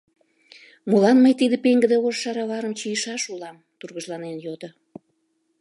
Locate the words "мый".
1.23-1.33